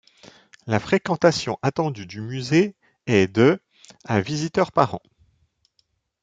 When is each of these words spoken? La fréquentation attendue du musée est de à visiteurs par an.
La 0.65 0.79
fréquentation 0.79 1.59
attendue 1.61 2.07
du 2.07 2.21
musée 2.21 2.75
est 3.05 3.27
de 3.27 3.61
à 4.03 4.19
visiteurs 4.19 4.71
par 4.71 4.95
an. 4.95 5.01